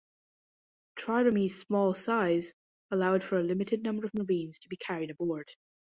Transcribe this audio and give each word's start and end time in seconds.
Triremes' 0.95 1.51
small 1.59 1.93
size 1.93 2.55
allowed 2.89 3.23
for 3.23 3.37
a 3.37 3.43
limited 3.43 3.83
number 3.83 4.07
of 4.07 4.15
marines 4.15 4.57
to 4.61 4.67
be 4.67 4.75
carried 4.75 5.11
aboard. 5.11 5.51